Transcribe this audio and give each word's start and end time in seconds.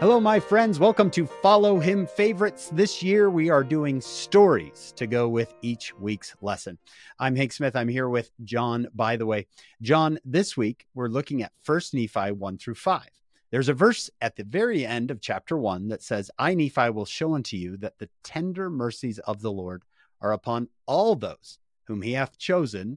Hello, 0.00 0.18
my 0.18 0.40
friends. 0.40 0.80
Welcome 0.80 1.10
to 1.10 1.26
Follow 1.26 1.78
Him 1.78 2.06
Favorites. 2.06 2.70
This 2.72 3.02
year, 3.02 3.28
we 3.28 3.50
are 3.50 3.62
doing 3.62 4.00
stories 4.00 4.94
to 4.96 5.06
go 5.06 5.28
with 5.28 5.52
each 5.60 5.94
week's 5.98 6.34
lesson. 6.40 6.78
I'm 7.18 7.36
Hank 7.36 7.52
Smith. 7.52 7.76
I'm 7.76 7.86
here 7.86 8.08
with 8.08 8.30
John, 8.42 8.86
Bytheway. 8.96 9.44
John, 9.82 10.18
this 10.24 10.56
week, 10.56 10.86
we're 10.94 11.08
looking 11.08 11.42
at 11.42 11.52
1 11.66 11.80
Nephi 11.92 12.32
1 12.32 12.56
through 12.56 12.76
5. 12.76 13.02
There's 13.50 13.68
a 13.68 13.74
verse 13.74 14.08
at 14.22 14.36
the 14.36 14.44
very 14.44 14.86
end 14.86 15.10
of 15.10 15.20
chapter 15.20 15.58
1 15.58 15.88
that 15.88 16.02
says, 16.02 16.30
I, 16.38 16.54
Nephi, 16.54 16.88
will 16.88 17.04
show 17.04 17.34
unto 17.34 17.58
you 17.58 17.76
that 17.76 17.98
the 17.98 18.08
tender 18.24 18.70
mercies 18.70 19.18
of 19.18 19.42
the 19.42 19.52
Lord 19.52 19.82
are 20.22 20.32
upon 20.32 20.68
all 20.86 21.14
those 21.14 21.58
whom 21.84 22.00
he 22.00 22.14
hath 22.14 22.38
chosen 22.38 22.96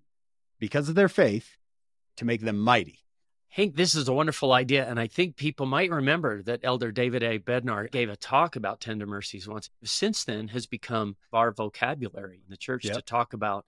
because 0.57 0.87
of 0.87 0.95
their 0.95 1.09
faith 1.09 1.57
to 2.15 2.23
make 2.23 2.39
them 2.39 2.59
mighty. 2.59 3.03
Hank, 3.53 3.75
this 3.75 3.93
is 3.93 4.07
a 4.07 4.13
wonderful 4.13 4.51
idea. 4.51 4.89
And 4.89 4.99
I 4.99 5.05
think 5.05 5.35
people 5.35 5.67
might 5.67 5.91
remember 5.91 6.41
that 6.41 6.61
Elder 6.63 6.91
David 6.91 7.21
A. 7.21 7.37
Bednar 7.37 7.89
gave 7.91 8.09
a 8.09 8.15
talk 8.15 8.55
about 8.55 8.81
tender 8.81 9.05
mercies 9.05 9.47
once. 9.47 9.69
Since 9.83 10.23
then 10.23 10.47
has 10.47 10.65
become 10.65 11.15
our 11.31 11.51
vocabulary 11.51 12.37
in 12.37 12.49
the 12.49 12.57
church 12.57 12.85
yep. 12.85 12.95
to 12.95 13.01
talk 13.03 13.33
about, 13.33 13.67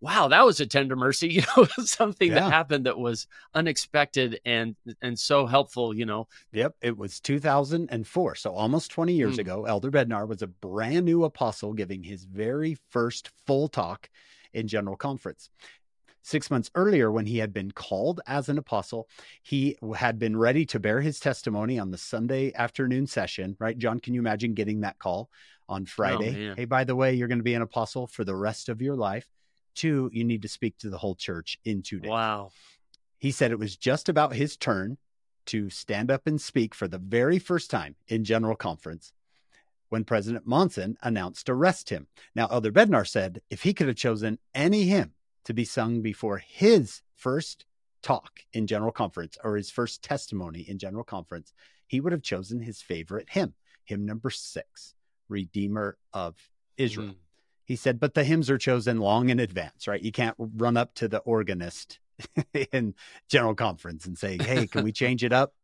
wow, 0.00 0.28
that 0.28 0.46
was 0.46 0.58
a 0.60 0.66
tender 0.66 0.96
mercy, 0.96 1.28
you 1.34 1.42
know, 1.54 1.66
something 1.84 2.28
yeah. 2.28 2.36
that 2.36 2.50
happened 2.50 2.86
that 2.86 2.98
was 2.98 3.26
unexpected 3.52 4.40
and 4.46 4.74
and 5.02 5.18
so 5.18 5.44
helpful, 5.44 5.94
you 5.94 6.06
know. 6.06 6.26
Yep. 6.52 6.76
It 6.80 6.96
was 6.96 7.20
2004. 7.20 8.34
So 8.36 8.54
almost 8.54 8.90
20 8.90 9.12
years 9.12 9.36
mm. 9.36 9.40
ago, 9.40 9.66
Elder 9.66 9.90
Bednar 9.90 10.26
was 10.26 10.40
a 10.40 10.46
brand 10.46 11.04
new 11.04 11.24
apostle 11.24 11.74
giving 11.74 12.02
his 12.02 12.24
very 12.24 12.78
first 12.88 13.28
full 13.46 13.68
talk 13.68 14.08
in 14.54 14.66
general 14.66 14.96
conference. 14.96 15.50
Six 16.22 16.50
months 16.50 16.70
earlier, 16.74 17.10
when 17.10 17.26
he 17.26 17.38
had 17.38 17.52
been 17.52 17.70
called 17.70 18.20
as 18.26 18.48
an 18.48 18.58
apostle, 18.58 19.08
he 19.42 19.76
had 19.96 20.18
been 20.18 20.36
ready 20.36 20.66
to 20.66 20.78
bear 20.78 21.00
his 21.00 21.18
testimony 21.18 21.78
on 21.78 21.90
the 21.90 21.98
Sunday 21.98 22.52
afternoon 22.54 23.06
session, 23.06 23.56
right? 23.58 23.78
John, 23.78 24.00
can 24.00 24.14
you 24.14 24.20
imagine 24.20 24.54
getting 24.54 24.80
that 24.80 24.98
call 24.98 25.30
on 25.68 25.82
oh, 25.82 25.90
Friday? 25.90 26.50
Oh, 26.50 26.54
hey, 26.56 26.66
by 26.66 26.84
the 26.84 26.96
way, 26.96 27.14
you're 27.14 27.28
going 27.28 27.38
to 27.38 27.44
be 27.44 27.54
an 27.54 27.62
apostle 27.62 28.06
for 28.06 28.24
the 28.24 28.36
rest 28.36 28.68
of 28.68 28.82
your 28.82 28.96
life. 28.96 29.30
Two, 29.74 30.10
you 30.12 30.24
need 30.24 30.42
to 30.42 30.48
speak 30.48 30.76
to 30.78 30.90
the 30.90 30.98
whole 30.98 31.14
church 31.14 31.58
in 31.64 31.82
two 31.82 32.00
days. 32.00 32.10
Wow. 32.10 32.50
He 33.18 33.30
said 33.30 33.50
it 33.50 33.58
was 33.58 33.76
just 33.76 34.08
about 34.08 34.34
his 34.34 34.56
turn 34.56 34.98
to 35.46 35.70
stand 35.70 36.10
up 36.10 36.26
and 36.26 36.40
speak 36.40 36.74
for 36.74 36.86
the 36.86 36.98
very 36.98 37.38
first 37.38 37.70
time 37.70 37.96
in 38.08 38.24
general 38.24 38.56
conference 38.56 39.12
when 39.88 40.04
President 40.04 40.46
Monson 40.46 40.96
announced 41.02 41.46
to 41.46 41.52
arrest 41.52 41.90
him. 41.90 42.06
Now, 42.34 42.46
Elder 42.50 42.70
Bednar 42.72 43.06
said 43.06 43.42
if 43.50 43.62
he 43.62 43.74
could 43.74 43.88
have 43.88 43.96
chosen 43.96 44.38
any 44.54 44.84
hymn 44.84 45.12
to 45.44 45.54
be 45.54 45.64
sung 45.64 46.02
before 46.02 46.38
his 46.38 47.02
first 47.16 47.64
talk 48.02 48.40
in 48.52 48.66
general 48.66 48.92
conference 48.92 49.36
or 49.44 49.56
his 49.56 49.70
first 49.70 50.02
testimony 50.02 50.60
in 50.60 50.78
general 50.78 51.04
conference, 51.04 51.52
he 51.86 52.00
would 52.00 52.12
have 52.12 52.22
chosen 52.22 52.60
his 52.60 52.80
favorite 52.80 53.28
hymn, 53.30 53.54
hymn 53.84 54.06
number 54.06 54.30
six, 54.30 54.94
Redeemer 55.28 55.98
of 56.12 56.36
Israel. 56.76 57.08
Mm. 57.08 57.16
He 57.64 57.76
said, 57.76 58.00
but 58.00 58.14
the 58.14 58.24
hymns 58.24 58.50
are 58.50 58.58
chosen 58.58 58.98
long 58.98 59.28
in 59.28 59.38
advance, 59.38 59.86
right? 59.86 60.02
You 60.02 60.12
can't 60.12 60.36
run 60.38 60.76
up 60.76 60.94
to 60.94 61.08
the 61.08 61.18
organist 61.18 62.00
in 62.72 62.94
general 63.28 63.54
conference 63.54 64.06
and 64.06 64.18
say, 64.18 64.38
hey, 64.40 64.66
can 64.66 64.84
we 64.84 64.92
change 64.92 65.22
it 65.22 65.32
up? 65.32 65.54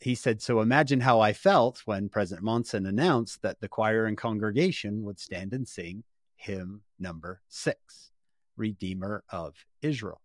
He 0.00 0.14
said, 0.14 0.42
so 0.42 0.60
imagine 0.60 1.00
how 1.00 1.20
I 1.20 1.32
felt 1.32 1.82
when 1.84 2.08
President 2.08 2.44
Monson 2.44 2.86
announced 2.86 3.42
that 3.42 3.60
the 3.60 3.68
choir 3.68 4.06
and 4.06 4.16
congregation 4.16 5.04
would 5.04 5.20
stand 5.20 5.52
and 5.52 5.68
sing 5.68 6.02
hymn 6.34 6.82
number 6.98 7.40
six. 7.48 8.10
Redeemer 8.56 9.24
of 9.30 9.54
Israel. 9.80 10.20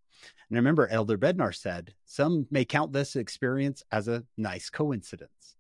And 0.50 0.58
remember, 0.58 0.88
Elder 0.88 1.18
Bednar 1.18 1.56
said, 1.56 1.94
Some 2.06 2.48
may 2.50 2.66
count 2.66 2.94
this 2.94 3.16
experience 3.16 3.84
as 3.92 4.08
a 4.08 4.24
nice 4.38 4.70
coincidence. 4.70 5.56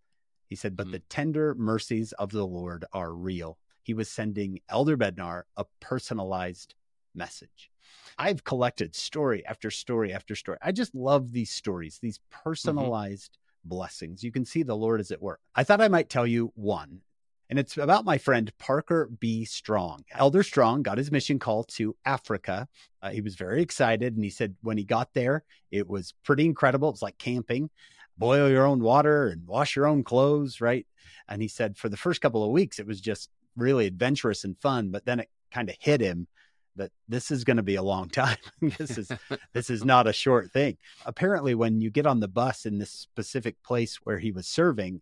He 0.48 0.56
said, 0.56 0.76
But 0.76 0.88
mm-hmm. 0.88 0.94
the 0.94 1.00
tender 1.10 1.56
mercies 1.56 2.14
of 2.14 2.32
the 2.32 2.46
Lord 2.46 2.86
are 2.94 3.14
real. 3.14 3.58
He 3.84 3.94
was 3.94 4.10
sending 4.10 4.60
Elder 4.70 4.98
Bednar 4.98 5.44
a 5.56 5.66
personalized 5.80 6.76
message. 7.14 7.72
I've 8.18 8.44
collected 8.44 8.96
story 8.96 9.46
after 9.46 9.70
story 9.70 10.14
after 10.14 10.36
story. 10.36 10.58
I 10.62 10.72
just 10.72 10.96
love 10.96 11.32
these 11.32 11.52
stories, 11.52 12.00
these 12.02 12.18
mm-hmm. 12.18 12.50
personalized 12.50 13.34
mm-hmm. 13.34 13.70
blessings. 13.70 14.24
You 14.24 14.32
can 14.32 14.46
see 14.46 14.64
the 14.64 14.76
Lord 14.76 15.02
is 15.02 15.12
at 15.12 15.22
work. 15.22 15.40
I 15.56 15.64
thought 15.64 15.82
I 15.82 15.88
might 15.88 16.10
tell 16.10 16.28
you 16.28 16.52
one 16.56 17.02
and 17.50 17.58
it's 17.58 17.78
about 17.78 18.06
my 18.06 18.18
friend 18.18 18.52
Parker 18.58 19.10
B. 19.20 19.46
Strong. 19.46 20.04
Elder 20.12 20.44
Strong 20.44 20.84
got 20.84 20.98
his 20.98 21.12
mission 21.12 21.40
call 21.40 21.64
to 21.64 21.96
Africa. 22.06 22.68
Uh, 23.02 23.10
he 23.10 23.22
was 23.22 23.36
very 23.36 23.62
excited, 23.62 24.16
and 24.16 24.24
he 24.24 24.30
said 24.30 24.56
when 24.62 24.78
he 24.78 24.84
got 24.84 25.14
there, 25.14 25.44
it 25.72 25.88
was 25.88 26.14
pretty 26.24 26.46
incredible. 26.46 26.90
It 26.90 26.94
was 26.94 27.02
like 27.02 27.18
camping, 27.18 27.70
boil 28.18 28.50
your 28.50 28.66
own 28.66 28.82
water 28.82 29.28
and 29.28 29.48
wash 29.48 29.76
your 29.76 29.88
own 29.88 30.04
clothes, 30.04 30.60
right? 30.60 30.86
And 31.28 31.42
he 31.42 31.48
said 31.48 31.78
for 31.78 31.90
the 31.90 31.98
first 31.98 32.22
couple 32.22 32.44
of 32.44 32.52
weeks, 32.52 32.80
it 32.80 32.88
was 32.88 33.00
just 33.00 33.30
really 33.56 33.88
adventurous 33.88 34.44
and 34.44 34.58
fun, 34.60 34.92
but 34.92 35.06
then 35.06 35.20
it 35.22 35.30
kind 35.52 35.70
of 35.70 35.76
hit 35.80 36.02
him 36.02 36.28
that 36.76 36.92
this 37.08 37.32
is 37.32 37.44
going 37.44 37.58
to 37.58 37.64
be 37.64 37.76
a 37.76 37.84
long 37.84 38.10
time. 38.10 38.38
this 38.62 38.98
is 38.98 39.12
this 39.54 39.70
is 39.70 39.84
not 39.84 40.08
a 40.08 40.14
short 40.14 40.52
thing. 40.52 40.78
Apparently, 41.06 41.56
when 41.56 41.82
you 41.82 41.90
get 41.90 42.06
on 42.06 42.20
the 42.20 42.28
bus 42.28 42.66
in 42.66 42.78
this 42.78 42.92
specific 42.92 43.62
place 43.64 43.98
where 44.04 44.20
he 44.20 44.32
was 44.32 44.48
serving, 44.48 45.02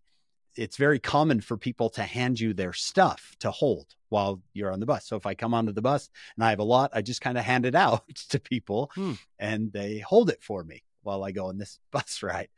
it's 0.56 0.76
very 0.76 0.98
common 0.98 1.40
for 1.40 1.56
people 1.56 1.90
to 1.90 2.02
hand 2.02 2.40
you 2.40 2.54
their 2.54 2.72
stuff 2.72 3.36
to 3.40 3.50
hold 3.50 3.86
while 4.08 4.40
you're 4.52 4.72
on 4.72 4.80
the 4.80 4.86
bus. 4.86 5.06
So 5.06 5.16
if 5.16 5.26
I 5.26 5.34
come 5.34 5.54
onto 5.54 5.72
the 5.72 5.82
bus 5.82 6.08
and 6.36 6.44
I 6.44 6.50
have 6.50 6.58
a 6.58 6.64
lot, 6.64 6.90
I 6.94 7.02
just 7.02 7.20
kind 7.20 7.38
of 7.38 7.44
hand 7.44 7.66
it 7.66 7.74
out 7.74 8.14
to 8.30 8.40
people 8.40 8.90
hmm. 8.94 9.12
and 9.38 9.72
they 9.72 9.98
hold 9.98 10.30
it 10.30 10.42
for 10.42 10.64
me 10.64 10.82
while 11.02 11.24
I 11.24 11.32
go 11.32 11.46
on 11.46 11.58
this 11.58 11.78
bus 11.90 12.22
ride. 12.22 12.48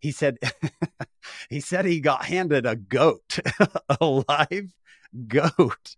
He 0.00 0.10
said 0.10 0.38
he 1.48 1.60
said 1.60 1.84
he 1.84 2.00
got 2.00 2.24
handed 2.24 2.66
a 2.66 2.76
goat, 2.76 3.38
a 4.00 4.04
live 4.04 4.74
goat. 5.28 5.96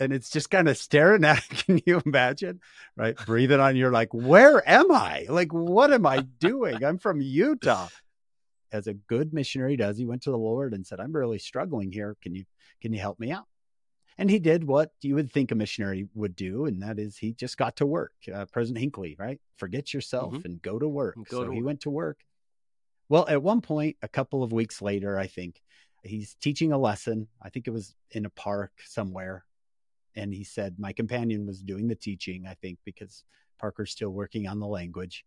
And 0.00 0.14
it's 0.14 0.30
just 0.30 0.50
kind 0.50 0.66
of 0.66 0.78
staring 0.78 1.24
at 1.24 1.38
it. 1.38 1.64
Can 1.66 1.80
you 1.84 2.00
imagine? 2.06 2.60
Right. 2.96 3.14
Breathing 3.26 3.60
on 3.60 3.76
you're 3.76 3.92
like, 3.92 4.14
where 4.14 4.66
am 4.66 4.90
I? 4.90 5.26
Like, 5.28 5.52
what 5.52 5.92
am 5.92 6.06
I 6.06 6.20
doing? 6.22 6.82
I'm 6.82 6.96
from 6.96 7.20
Utah 7.20 7.88
as 8.72 8.86
a 8.86 8.94
good 8.94 9.32
missionary 9.32 9.76
does, 9.76 9.98
he 9.98 10.06
went 10.06 10.22
to 10.22 10.30
the 10.30 10.38
Lord 10.38 10.74
and 10.74 10.86
said, 10.86 11.00
"I'm 11.00 11.12
really 11.12 11.38
struggling 11.38 11.92
here. 11.92 12.16
Can 12.22 12.34
you 12.34 12.44
can 12.80 12.92
you 12.92 13.00
help 13.00 13.18
me 13.18 13.30
out?" 13.30 13.46
And 14.18 14.30
he 14.30 14.38
did 14.38 14.64
what 14.64 14.92
you 15.00 15.14
would 15.14 15.32
think 15.32 15.50
a 15.50 15.54
missionary 15.54 16.08
would 16.14 16.36
do, 16.36 16.66
and 16.66 16.82
that 16.82 16.98
is 16.98 17.16
he 17.16 17.32
just 17.32 17.56
got 17.56 17.76
to 17.76 17.86
work. 17.86 18.12
Uh, 18.32 18.44
President 18.46 18.80
Hinckley, 18.80 19.16
right? 19.18 19.40
Forget 19.56 19.94
yourself 19.94 20.34
mm-hmm. 20.34 20.46
and 20.46 20.62
go 20.62 20.78
to 20.78 20.88
work. 20.88 21.16
Go 21.16 21.38
so 21.38 21.44
to 21.44 21.52
he 21.52 21.58
work. 21.58 21.66
went 21.66 21.80
to 21.82 21.90
work. 21.90 22.18
Well, 23.08 23.26
at 23.28 23.42
one 23.42 23.60
point, 23.60 23.96
a 24.02 24.08
couple 24.08 24.42
of 24.42 24.52
weeks 24.52 24.82
later, 24.82 25.18
I 25.18 25.26
think 25.26 25.62
he's 26.02 26.34
teaching 26.34 26.72
a 26.72 26.78
lesson. 26.78 27.28
I 27.42 27.48
think 27.48 27.66
it 27.66 27.72
was 27.72 27.94
in 28.10 28.26
a 28.26 28.30
park 28.30 28.72
somewhere, 28.84 29.44
and 30.14 30.34
he 30.34 30.44
said 30.44 30.78
my 30.78 30.92
companion 30.92 31.46
was 31.46 31.62
doing 31.62 31.88
the 31.88 31.96
teaching. 31.96 32.46
I 32.46 32.54
think 32.54 32.78
because 32.84 33.24
Parker's 33.58 33.90
still 33.90 34.10
working 34.10 34.46
on 34.46 34.58
the 34.58 34.66
language. 34.66 35.24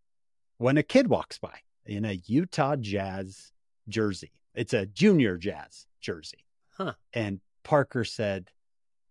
When 0.58 0.76
a 0.78 0.82
kid 0.82 1.08
walks 1.08 1.38
by, 1.38 1.58
in 1.86 2.04
a 2.04 2.20
Utah 2.26 2.76
Jazz 2.76 3.52
jersey. 3.88 4.32
It's 4.54 4.72
a 4.72 4.86
junior 4.86 5.36
Jazz 5.36 5.86
jersey. 6.00 6.44
Huh. 6.76 6.94
And 7.12 7.40
Parker 7.62 8.04
said, 8.04 8.50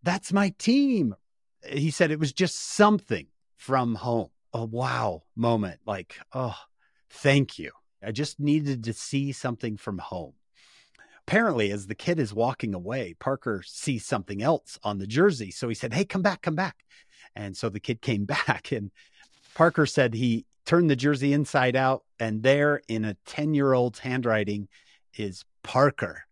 That's 0.01 0.33
my 0.33 0.53
team. 0.57 1.15
He 1.67 1.91
said 1.91 2.11
it 2.11 2.19
was 2.19 2.33
just 2.33 2.59
something 2.59 3.27
from 3.57 3.95
home. 3.95 4.29
A 4.53 4.63
wow 4.63 5.23
moment. 5.35 5.79
Like, 5.85 6.17
oh, 6.33 6.55
thank 7.09 7.57
you. 7.57 7.71
I 8.05 8.11
just 8.11 8.39
needed 8.39 8.83
to 8.83 8.93
see 8.93 9.31
something 9.31 9.77
from 9.77 9.97
home. 9.97 10.33
Apparently, 11.25 11.71
as 11.71 11.87
the 11.87 11.95
kid 11.95 12.19
is 12.19 12.33
walking 12.33 12.73
away, 12.73 13.15
Parker 13.17 13.63
sees 13.65 14.05
something 14.05 14.43
else 14.43 14.77
on 14.83 14.97
the 14.97 15.07
jersey. 15.07 15.51
So 15.51 15.69
he 15.69 15.75
said, 15.75 15.93
Hey, 15.93 16.05
come 16.05 16.21
back, 16.21 16.41
come 16.41 16.55
back. 16.55 16.83
And 17.35 17.55
so 17.55 17.69
the 17.69 17.79
kid 17.79 18.01
came 18.01 18.25
back 18.47 18.71
and 18.71 18.91
Parker 19.55 19.85
said 19.85 20.13
he 20.13 20.45
turned 20.65 20.89
the 20.89 20.95
jersey 20.95 21.33
inside 21.33 21.75
out, 21.75 22.03
and 22.19 22.43
there 22.43 22.81
in 22.87 23.05
a 23.05 23.17
10 23.25 23.53
year 23.53 23.73
old's 23.73 23.99
handwriting 23.99 24.67
is 25.15 25.45
Parker, 25.63 26.23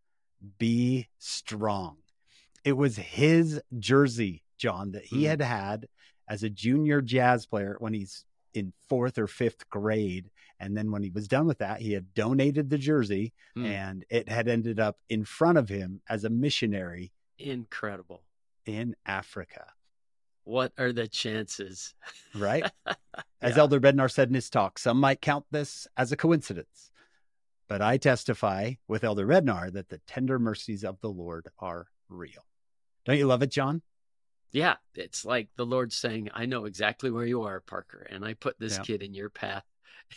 be 0.57 1.07
strong. 1.19 1.97
It 2.63 2.73
was 2.73 2.95
his 2.97 3.61
jersey, 3.79 4.43
John, 4.57 4.91
that 4.91 5.05
he 5.05 5.23
mm. 5.23 5.27
had 5.27 5.41
had 5.41 5.87
as 6.27 6.43
a 6.43 6.49
junior 6.49 7.01
jazz 7.01 7.45
player 7.45 7.75
when 7.79 7.93
he's 7.93 8.25
in 8.53 8.73
fourth 8.87 9.17
or 9.17 9.27
fifth 9.27 9.69
grade. 9.69 10.29
And 10.59 10.77
then 10.77 10.91
when 10.91 11.01
he 11.01 11.09
was 11.09 11.27
done 11.27 11.47
with 11.47 11.57
that, 11.59 11.81
he 11.81 11.93
had 11.93 12.13
donated 12.13 12.69
the 12.69 12.77
jersey 12.77 13.33
mm. 13.57 13.65
and 13.65 14.05
it 14.09 14.29
had 14.29 14.47
ended 14.47 14.79
up 14.79 14.97
in 15.09 15.23
front 15.23 15.57
of 15.57 15.69
him 15.69 16.01
as 16.09 16.23
a 16.23 16.29
missionary. 16.29 17.11
Incredible. 17.39 18.21
In 18.65 18.95
Africa 19.05 19.65
what 20.43 20.73
are 20.77 20.91
the 20.91 21.07
chances? 21.07 21.93
Right. 22.35 22.69
As 23.41 23.55
yeah. 23.55 23.59
Elder 23.59 23.79
Bednar 23.79 24.11
said 24.11 24.27
in 24.27 24.35
his 24.35 24.49
talk, 24.49 24.79
some 24.79 24.99
might 24.99 25.21
count 25.21 25.45
this 25.51 25.87
as 25.97 26.11
a 26.11 26.17
coincidence. 26.17 26.91
But 27.67 27.81
I 27.81 27.97
testify 27.97 28.73
with 28.87 29.03
Elder 29.03 29.25
Bednar 29.25 29.71
that 29.73 29.89
the 29.89 29.99
tender 30.07 30.37
mercies 30.37 30.83
of 30.83 30.99
the 31.01 31.09
Lord 31.09 31.47
are 31.57 31.87
real. 32.09 32.45
Don't 33.05 33.17
you 33.17 33.25
love 33.25 33.41
it, 33.41 33.51
John? 33.51 33.81
Yeah. 34.51 34.75
It's 34.93 35.25
like 35.25 35.47
the 35.55 35.65
Lord 35.65 35.93
saying, 35.93 36.29
I 36.33 36.45
know 36.45 36.65
exactly 36.65 37.09
where 37.09 37.25
you 37.25 37.43
are, 37.43 37.61
Parker, 37.61 38.05
and 38.09 38.25
I 38.25 38.33
put 38.33 38.59
this 38.59 38.77
yeah. 38.77 38.83
kid 38.83 39.01
in 39.01 39.13
your 39.13 39.29
path 39.29 39.63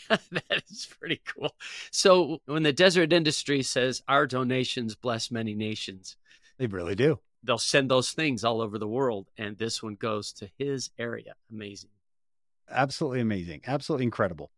that 0.09 0.63
is 0.71 0.89
pretty 0.99 1.21
cool. 1.25 1.55
So 1.91 2.41
when 2.47 2.63
the 2.63 2.73
Deseret 2.73 3.13
Industries 3.13 3.69
says 3.69 4.03
our 4.09 4.27
donations 4.27 4.95
bless 4.95 5.31
many 5.31 5.55
nations, 5.55 6.17
they 6.59 6.67
really 6.67 6.95
do. 6.95 7.19
They'll 7.45 7.59
send 7.59 7.91
those 7.91 8.13
things 8.13 8.43
all 8.43 8.61
over 8.61 8.79
the 8.79 8.89
world, 8.89 9.29
and 9.37 9.59
this 9.59 9.83
one 9.83 9.97
goes 9.97 10.33
to 10.35 10.49
his 10.59 10.91
area. 10.99 11.35
Amazing. 11.53 11.91
Absolutely 12.71 13.21
amazing. 13.21 13.61
Absolutely 13.67 14.05
incredible. 14.05 14.51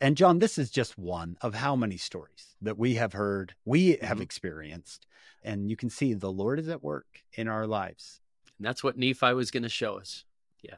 And 0.00 0.16
John, 0.16 0.38
this 0.38 0.58
is 0.58 0.70
just 0.70 0.96
one 0.96 1.36
of 1.40 1.54
how 1.54 1.74
many 1.74 1.96
stories 1.96 2.54
that 2.62 2.78
we 2.78 2.94
have 2.94 3.14
heard, 3.14 3.54
we 3.64 3.98
have 4.02 4.16
mm-hmm. 4.16 4.22
experienced. 4.22 5.06
And 5.42 5.70
you 5.70 5.76
can 5.76 5.90
see 5.90 6.14
the 6.14 6.30
Lord 6.30 6.60
is 6.60 6.68
at 6.68 6.82
work 6.82 7.22
in 7.32 7.48
our 7.48 7.66
lives. 7.66 8.20
And 8.58 8.66
that's 8.66 8.84
what 8.84 8.98
Nephi 8.98 9.32
was 9.32 9.50
going 9.50 9.62
to 9.62 9.68
show 9.68 9.98
us. 9.98 10.24
Yeah. 10.62 10.76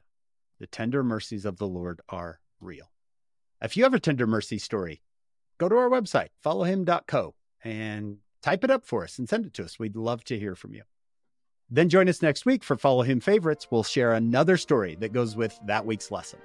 The 0.59 0.67
tender 0.67 1.03
mercies 1.03 1.45
of 1.45 1.59
the 1.59 1.67
Lord 1.67 2.01
are 2.09 2.41
real. 2.61 2.91
If 3.61 3.77
you 3.77 3.85
have 3.85 3.95
a 3.95 4.01
tender 4.01 4.27
mercy 4.27 4.59
story, 4.59 5.03
go 5.59 5.69
to 5.69 5.77
our 5.77 5.91
website, 5.91 6.29
followhim.co, 6.43 7.35
and 7.63 8.19
type 8.43 8.65
it 8.65 8.71
up 8.71 8.87
for 8.87 9.05
us 9.05 9.19
and 9.19 9.29
send 9.29 9.45
it 9.45 9.55
to 9.55 9.65
us. 9.65 9.79
We'd 9.79 9.97
love 9.97 10.25
to 10.25 10.39
hear 10.39 10.55
from 10.55 10.75
you. 10.75 10.83
Then 11.71 11.89
join 11.89 12.09
us 12.09 12.21
next 12.21 12.47
week 12.47 12.65
for 12.65 12.77
Follow 12.77 13.03
Him 13.03 13.21
Favorites. 13.21 13.69
We'll 13.71 13.85
share 13.85 14.15
another 14.15 14.57
story 14.57 14.97
that 14.97 15.13
goes 15.13 15.37
with 15.37 15.59
that 15.67 15.87
week's 15.87 16.11
lesson. 16.11 16.41